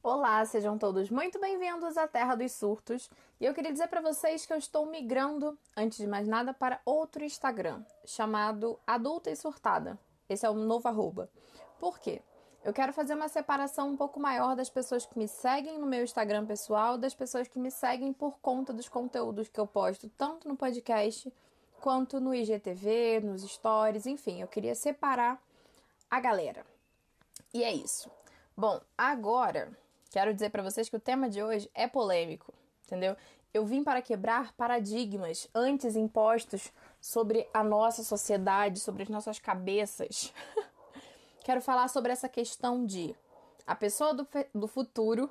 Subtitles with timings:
[0.00, 3.10] Olá, sejam todos muito bem-vindos à Terra dos Surtos.
[3.40, 6.80] E eu queria dizer para vocês que eu estou migrando, antes de mais nada, para
[6.84, 9.98] outro Instagram, chamado Adulta e Surtada.
[10.28, 11.28] Esse é o novo arroba.
[11.80, 12.22] Por quê?
[12.64, 16.04] Eu quero fazer uma separação um pouco maior das pessoas que me seguem no meu
[16.04, 20.46] Instagram pessoal, das pessoas que me seguem por conta dos conteúdos que eu posto, tanto
[20.46, 21.30] no podcast
[21.80, 25.42] quanto no IGTV, nos stories, enfim, eu queria separar
[26.08, 26.64] a galera.
[27.52, 28.08] E é isso.
[28.56, 29.76] Bom, agora
[30.10, 32.52] quero dizer para vocês que o tema de hoje é polêmico,
[32.84, 33.16] entendeu?
[33.52, 40.32] Eu vim para quebrar paradigmas antes impostos sobre a nossa sociedade, sobre as nossas cabeças.
[41.44, 43.16] quero falar sobre essa questão de
[43.66, 45.30] a pessoa do, do futuro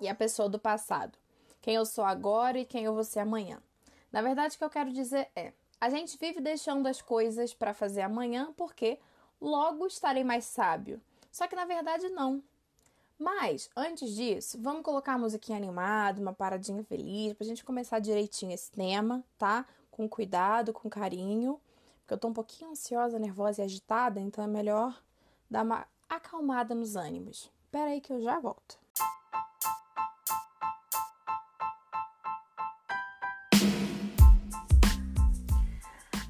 [0.00, 1.16] e a pessoa do passado.
[1.60, 3.62] Quem eu sou agora e quem eu vou ser amanhã.
[4.10, 7.72] Na verdade, o que eu quero dizer é: a gente vive deixando as coisas para
[7.72, 8.98] fazer amanhã porque
[9.40, 11.00] logo estarei mais sábio.
[11.30, 12.42] Só que na verdade não.
[13.22, 18.50] Mas, antes disso, vamos colocar a musiquinha animada, uma paradinha feliz, pra gente começar direitinho
[18.50, 19.64] esse tema, tá?
[19.92, 21.60] Com cuidado, com carinho,
[22.00, 25.00] porque eu tô um pouquinho ansiosa, nervosa e agitada, então é melhor
[25.48, 27.48] dar uma acalmada nos ânimos.
[27.70, 28.76] Pera aí que eu já volto.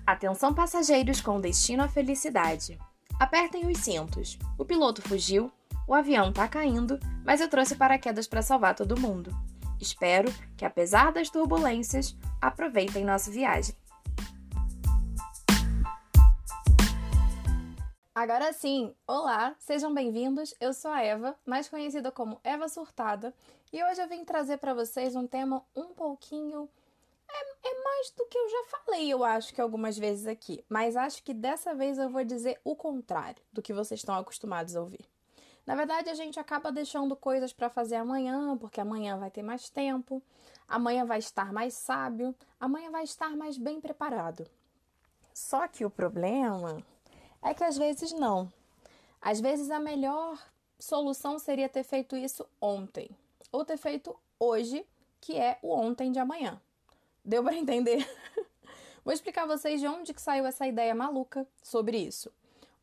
[0.06, 2.78] Atenção passageiros com destino à felicidade.
[3.18, 4.38] Apertem os cintos.
[4.58, 5.50] O piloto fugiu,
[5.86, 9.34] o avião tá caindo, mas eu trouxe paraquedas para salvar todo mundo.
[9.80, 13.74] Espero que, apesar das turbulências, aproveitem nossa viagem.
[18.14, 20.54] Agora sim, olá, sejam bem-vindos.
[20.60, 23.34] Eu sou a Eva, mais conhecida como Eva Surtada,
[23.72, 26.68] e hoje eu vim trazer para vocês um tema um pouquinho
[27.28, 30.62] é, é, mais do que eu já falei, eu acho que algumas vezes aqui.
[30.68, 34.76] Mas acho que dessa vez eu vou dizer o contrário do que vocês estão acostumados
[34.76, 35.08] a ouvir.
[35.66, 39.68] Na verdade, a gente acaba deixando coisas para fazer amanhã, porque amanhã vai ter mais
[39.68, 40.22] tempo,
[40.66, 44.46] amanhã vai estar mais sábio, amanhã vai estar mais bem preparado.
[45.32, 46.82] Só que o problema
[47.40, 48.52] é que às vezes não.
[49.20, 50.36] Às vezes a melhor
[50.78, 53.08] solução seria ter feito isso ontem,
[53.52, 54.84] ou ter feito hoje,
[55.20, 56.60] que é o ontem de amanhã.
[57.24, 58.04] Deu para entender?
[59.04, 62.32] Vou explicar a vocês de onde que saiu essa ideia maluca sobre isso.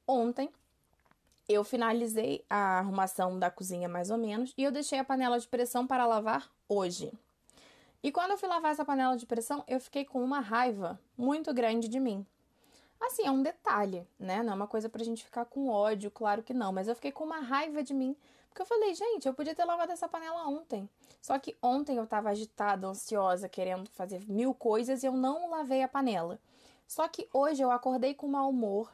[0.08, 0.50] Ontem
[1.50, 5.48] eu finalizei a arrumação da cozinha mais ou menos e eu deixei a panela de
[5.48, 7.12] pressão para lavar hoje.
[8.02, 11.54] E quando eu fui lavar essa panela de pressão, eu fiquei com uma raiva muito
[11.54, 12.26] grande de mim.
[13.02, 14.44] Assim, é um detalhe, né?
[14.44, 17.12] Não é uma coisa pra gente ficar com ódio, claro que não, mas eu fiquei
[17.12, 18.16] com uma raiva de mim
[18.50, 20.90] porque eu falei, gente, eu podia ter lavado essa panela ontem.
[21.22, 25.84] Só que ontem eu tava agitada, ansiosa, querendo fazer mil coisas e eu não lavei
[25.84, 26.40] a panela.
[26.88, 28.92] Só que hoje eu acordei com mau humor,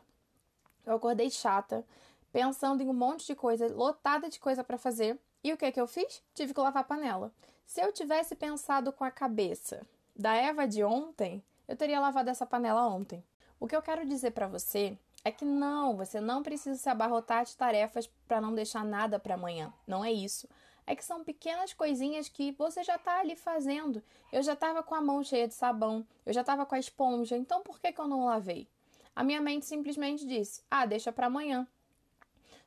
[0.85, 1.85] eu acordei chata,
[2.35, 5.17] pensando em um monte de coisa, lotada de coisa para fazer.
[5.41, 6.21] E o que que eu fiz?
[6.33, 7.31] Tive que lavar a panela.
[7.65, 12.45] Se eu tivesse pensado com a cabeça da Eva de ontem, eu teria lavado essa
[12.45, 13.23] panela ontem.
[13.57, 17.45] O que eu quero dizer para você é que não, você não precisa se abarrotar
[17.45, 19.73] de tarefas para não deixar nada para amanhã.
[19.87, 20.45] Não é isso.
[20.85, 24.03] É que são pequenas coisinhas que você já está ali fazendo.
[24.29, 27.37] Eu já estava com a mão cheia de sabão, eu já estava com a esponja,
[27.37, 28.67] então por que, que eu não lavei?
[29.15, 31.65] A minha mente simplesmente disse: ah, deixa para amanhã.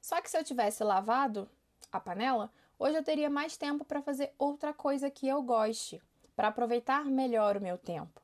[0.00, 1.48] Só que se eu tivesse lavado
[1.90, 6.02] a panela, hoje eu teria mais tempo para fazer outra coisa que eu goste,
[6.36, 8.20] para aproveitar melhor o meu tempo.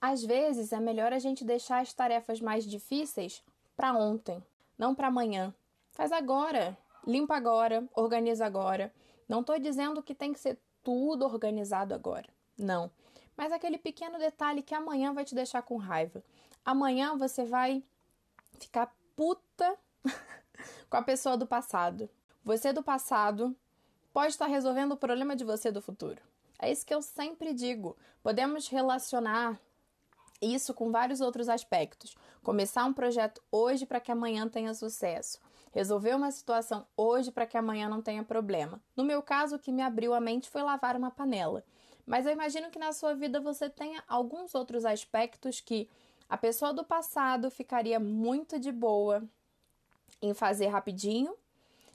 [0.00, 3.42] Às vezes é melhor a gente deixar as tarefas mais difíceis
[3.76, 4.42] para ontem,
[4.78, 5.54] não para amanhã.
[5.92, 6.76] Faz agora,
[7.06, 8.92] limpa agora, organiza agora.
[9.28, 12.28] Não estou dizendo que tem que ser tudo organizado agora.
[12.56, 12.90] Não.
[13.36, 16.22] Mas aquele pequeno detalhe que amanhã vai te deixar com raiva.
[16.64, 17.82] Amanhã você vai
[18.58, 19.78] ficar puta
[20.88, 22.08] com a pessoa do passado.
[22.44, 23.54] Você do passado
[24.12, 26.20] pode estar resolvendo o problema de você do futuro.
[26.58, 27.96] É isso que eu sempre digo.
[28.22, 29.58] Podemos relacionar
[30.40, 32.16] isso com vários outros aspectos.
[32.42, 35.38] Começar um projeto hoje para que amanhã tenha sucesso.
[35.72, 38.80] Resolver uma situação hoje para que amanhã não tenha problema.
[38.96, 41.64] No meu caso, o que me abriu a mente foi lavar uma panela.
[42.06, 45.88] Mas eu imagino que na sua vida você tenha alguns outros aspectos que
[46.28, 49.22] a pessoa do passado ficaria muito de boa
[50.20, 51.34] em fazer rapidinho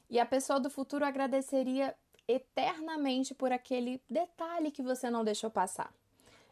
[0.10, 1.96] e a pessoa do futuro agradeceria
[2.28, 5.94] eternamente por aquele detalhe que você não deixou passar.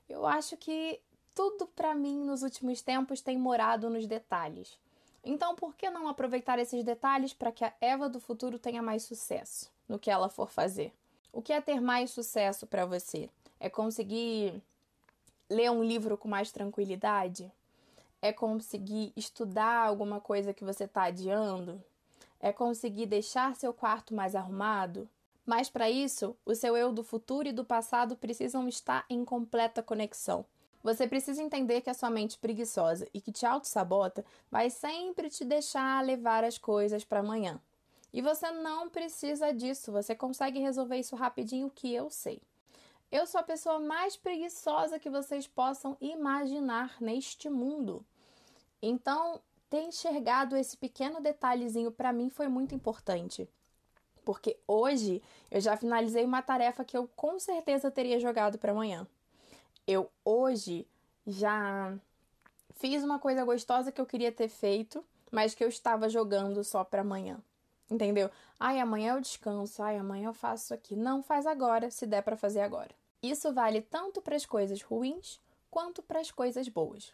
[0.07, 0.99] Eu acho que
[1.33, 4.77] tudo para mim nos últimos tempos tem morado nos detalhes.
[5.23, 9.03] Então, por que não aproveitar esses detalhes para que a Eva do futuro tenha mais
[9.03, 10.93] sucesso no que ela for fazer?
[11.31, 13.29] O que é ter mais sucesso para você?
[13.59, 14.61] É conseguir
[15.49, 17.51] ler um livro com mais tranquilidade?
[18.23, 21.83] É conseguir estudar alguma coisa que você está adiando?
[22.39, 25.09] É conseguir deixar seu quarto mais arrumado?
[25.45, 29.83] Mas para isso, o seu eu do futuro e do passado precisam estar em completa
[29.83, 30.45] conexão.
[30.81, 35.43] Você precisa entender que a sua mente preguiçosa e que te auto-sabota vai sempre te
[35.43, 37.59] deixar levar as coisas para amanhã.
[38.13, 42.41] E você não precisa disso, você consegue resolver isso rapidinho, que eu sei.
[43.11, 48.05] Eu sou a pessoa mais preguiçosa que vocês possam imaginar neste mundo.
[48.85, 53.49] Então, ter enxergado esse pequeno detalhezinho para mim foi muito importante
[54.23, 55.21] porque hoje
[55.51, 59.07] eu já finalizei uma tarefa que eu com certeza teria jogado para amanhã.
[59.85, 60.87] Eu hoje
[61.27, 61.93] já
[62.75, 66.83] fiz uma coisa gostosa que eu queria ter feito, mas que eu estava jogando só
[66.83, 67.39] para amanhã.
[67.91, 68.29] Entendeu?
[68.59, 70.95] Ai, amanhã eu descanso, ai, amanhã eu faço isso aqui.
[70.95, 72.91] Não faz agora, se der para fazer agora.
[73.21, 75.39] Isso vale tanto para as coisas ruins
[75.69, 77.13] quanto para as coisas boas.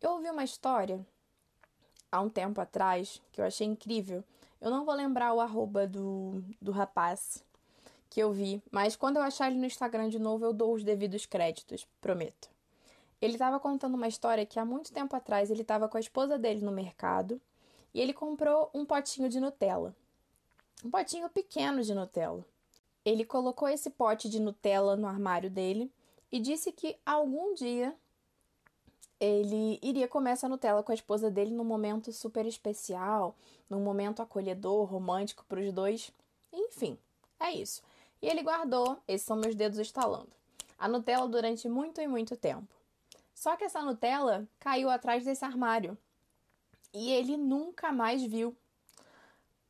[0.00, 1.04] Eu ouvi uma história
[2.10, 4.24] há um tempo atrás que eu achei incrível
[4.60, 7.42] eu não vou lembrar o arroba do, do rapaz
[8.10, 10.84] que eu vi, mas quando eu achar ele no Instagram de novo, eu dou os
[10.84, 12.50] devidos créditos, prometo.
[13.22, 16.38] Ele estava contando uma história que há muito tempo atrás ele estava com a esposa
[16.38, 17.40] dele no mercado
[17.94, 19.94] e ele comprou um potinho de Nutella.
[20.84, 22.44] Um potinho pequeno de Nutella.
[23.02, 25.90] Ele colocou esse pote de Nutella no armário dele
[26.30, 27.96] e disse que algum dia
[29.20, 33.36] ele iria comer essa Nutella com a esposa dele num momento super especial,
[33.68, 36.10] num momento acolhedor, romântico para os dois.
[36.52, 36.98] Enfim,
[37.38, 37.82] é isso.
[38.22, 40.30] E ele guardou, esses são meus dedos estalando,
[40.78, 42.66] a Nutella durante muito e muito tempo.
[43.34, 45.96] Só que essa Nutella caiu atrás desse armário
[46.92, 48.56] e ele nunca mais viu.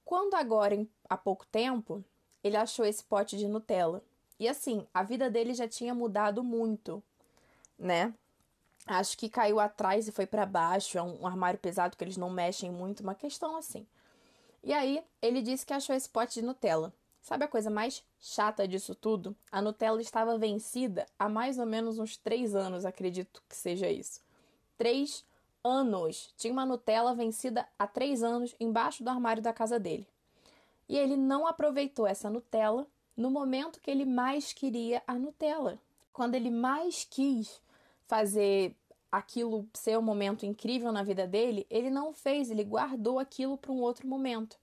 [0.05, 2.05] Quando agora, há pouco tempo,
[2.43, 4.03] ele achou esse pote de Nutella.
[4.39, 7.03] E assim, a vida dele já tinha mudado muito,
[7.79, 8.13] né?
[8.93, 10.99] Acho que caiu atrás e foi para baixo.
[10.99, 13.87] É um armário pesado que eles não mexem muito, uma questão assim.
[14.65, 16.93] E aí, ele disse que achou esse pote de Nutella.
[17.23, 19.37] Sabe a coisa mais chata disso tudo?
[19.53, 24.21] A Nutella estava vencida há mais ou menos uns três anos, acredito que seja isso.
[24.77, 25.25] Três
[25.63, 26.35] anos!
[26.37, 30.05] Tinha uma Nutella vencida há três anos embaixo do armário da casa dele.
[30.89, 35.79] E ele não aproveitou essa Nutella no momento que ele mais queria a Nutella.
[36.13, 37.63] Quando ele mais quis
[38.11, 38.75] fazer
[39.13, 43.71] aquilo ser um momento incrível na vida dele, ele não fez, ele guardou aquilo para
[43.71, 44.59] um outro momento.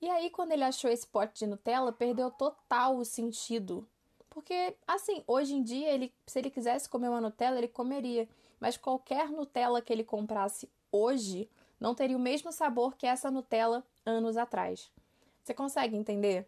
[0.00, 3.86] E aí, quando ele achou esse pote de Nutella, perdeu total o sentido.
[4.30, 8.26] Porque, assim, hoje em dia, ele, se ele quisesse comer uma Nutella, ele comeria.
[8.58, 11.48] Mas qualquer Nutella que ele comprasse hoje
[11.78, 14.90] não teria o mesmo sabor que essa Nutella anos atrás.
[15.42, 16.46] Você consegue entender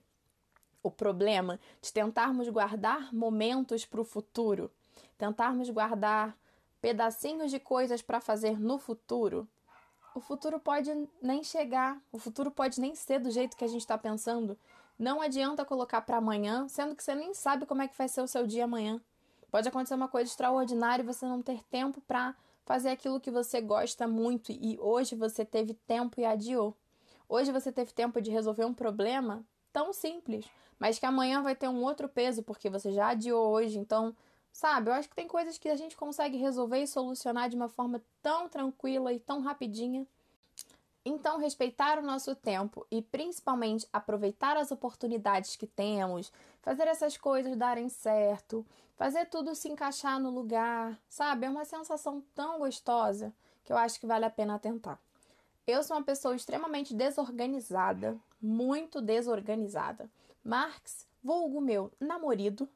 [0.83, 4.71] o problema de tentarmos guardar momentos para o futuro?
[5.19, 6.35] Tentarmos guardar
[6.81, 9.47] pedacinhos de coisas para fazer no futuro,
[10.15, 10.91] o futuro pode
[11.23, 14.59] nem chegar, o futuro pode nem ser do jeito que a gente está pensando.
[14.99, 18.21] Não adianta colocar para amanhã, sendo que você nem sabe como é que vai ser
[18.21, 19.01] o seu dia amanhã.
[19.51, 22.35] Pode acontecer uma coisa extraordinária e você não ter tempo para
[22.67, 26.77] fazer aquilo que você gosta muito e hoje você teve tempo e adiou.
[27.29, 30.47] Hoje você teve tempo de resolver um problema tão simples,
[30.79, 34.17] mas que amanhã vai ter um outro peso porque você já adiou hoje, então
[34.53, 37.69] Sabe, eu acho que tem coisas que a gente consegue resolver e solucionar de uma
[37.69, 40.07] forma tão tranquila e tão rapidinha.
[41.05, 47.57] Então, respeitar o nosso tempo e principalmente aproveitar as oportunidades que temos, fazer essas coisas
[47.57, 51.47] darem certo, fazer tudo se encaixar no lugar, sabe?
[51.47, 53.33] É uma sensação tão gostosa
[53.65, 55.01] que eu acho que vale a pena tentar.
[55.67, 60.11] Eu sou uma pessoa extremamente desorganizada, muito desorganizada.
[60.43, 62.69] Marx, vulgo meu namorado,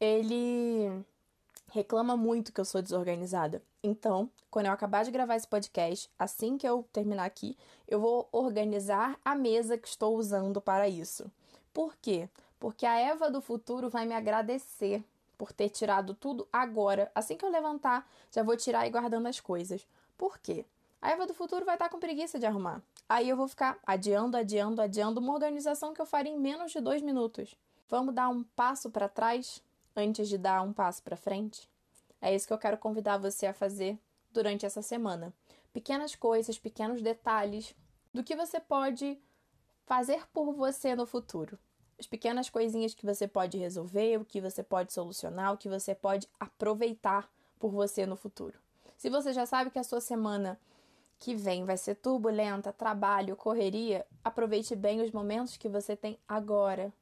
[0.00, 1.04] ele
[1.68, 3.62] reclama muito que eu sou desorganizada.
[3.82, 8.28] Então, quando eu acabar de gravar esse podcast, assim que eu terminar aqui, eu vou
[8.32, 11.30] organizar a mesa que estou usando para isso.
[11.72, 12.28] Por quê?
[12.58, 15.04] Porque a Eva do futuro vai me agradecer
[15.38, 17.10] por ter tirado tudo agora.
[17.14, 19.86] Assim que eu levantar, já vou tirar e guardando as coisas.
[20.18, 20.66] Por quê?
[21.00, 22.82] A Eva do futuro vai estar com preguiça de arrumar.
[23.08, 26.80] Aí eu vou ficar adiando, adiando, adiando uma organização que eu faria em menos de
[26.80, 27.54] dois minutos.
[27.88, 29.62] Vamos dar um passo para trás
[29.96, 31.68] antes de dar um passo para frente?
[32.20, 33.98] É isso que eu quero convidar você a fazer
[34.32, 35.32] durante essa semana.
[35.72, 37.74] Pequenas coisas, pequenos detalhes
[38.12, 39.18] do que você pode
[39.86, 41.58] fazer por você no futuro.
[41.98, 45.94] As pequenas coisinhas que você pode resolver, o que você pode solucionar, o que você
[45.94, 48.58] pode aproveitar por você no futuro.
[48.96, 50.58] Se você já sabe que a sua semana
[51.18, 56.92] que vem vai ser turbulenta, trabalho, correria, aproveite bem os momentos que você tem agora.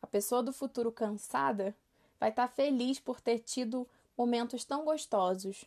[0.00, 1.76] A pessoa do futuro cansada
[2.18, 5.64] vai estar tá feliz por ter tido momentos tão gostosos.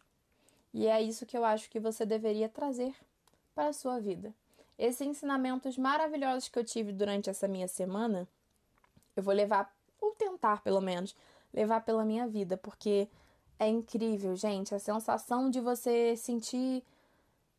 [0.74, 2.96] E é isso que eu acho que você deveria trazer
[3.54, 4.34] para a sua vida.
[4.78, 8.28] Esses ensinamentos maravilhosos que eu tive durante essa minha semana
[9.16, 11.16] eu vou levar, ou tentar pelo menos,
[11.54, 13.08] levar pela minha vida, porque
[13.60, 16.84] é incrível, gente, a sensação de você sentir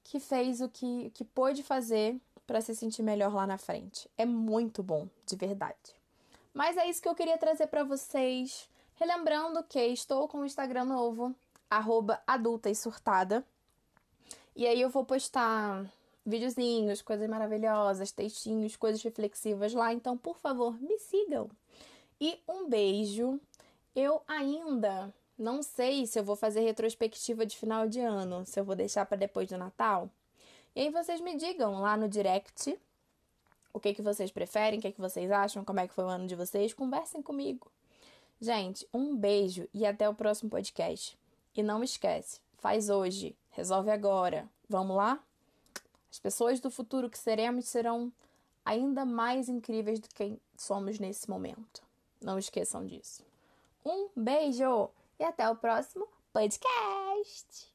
[0.04, 4.10] que fez o que, que pôde fazer para se sentir melhor lá na frente.
[4.18, 5.94] É muito bom, de verdade.
[6.52, 8.68] Mas é isso que eu queria trazer para vocês.
[8.94, 11.34] Relembrando que estou com o Instagram novo,
[12.26, 13.44] adulta e surtada.
[14.54, 15.90] E aí eu vou postar
[16.24, 19.92] videozinhos, coisas maravilhosas, textinhos, coisas reflexivas lá.
[19.92, 21.48] Então, por favor, me sigam.
[22.20, 23.40] E um beijo.
[23.94, 28.64] Eu ainda não sei se eu vou fazer retrospectiva de final de ano, se eu
[28.64, 30.08] vou deixar para depois do Natal.
[30.74, 32.78] E aí vocês me digam lá no direct
[33.72, 36.08] o que, que vocês preferem, o que, que vocês acham, como é que foi o
[36.08, 36.74] ano de vocês.
[36.74, 37.70] Conversem comigo.
[38.44, 41.16] Gente, um beijo e até o próximo podcast.
[41.54, 44.50] E não esquece, faz hoje, resolve agora.
[44.68, 45.22] Vamos lá?
[46.10, 48.12] As pessoas do futuro que seremos serão
[48.64, 51.84] ainda mais incríveis do que somos nesse momento.
[52.20, 53.24] Não esqueçam disso.
[53.86, 57.70] Um beijo e até o próximo podcast!